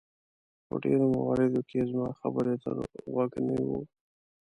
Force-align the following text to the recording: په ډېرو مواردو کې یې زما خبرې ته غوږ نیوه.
په 0.67 0.73
ډېرو 0.83 1.05
مواردو 1.15 1.61
کې 1.67 1.75
یې 1.79 1.85
زما 1.89 2.07
خبرې 2.19 2.55
ته 2.63 2.69
غوږ 3.13 3.31
نیوه. 3.47 3.79